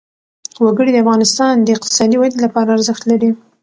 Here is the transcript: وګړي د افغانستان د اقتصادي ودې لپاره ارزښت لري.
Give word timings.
وګړي 0.65 0.91
د 0.93 0.97
افغانستان 1.03 1.53
د 1.59 1.67
اقتصادي 1.75 2.17
ودې 2.17 2.39
لپاره 2.45 2.69
ارزښت 2.75 3.03
لري. 3.11 3.29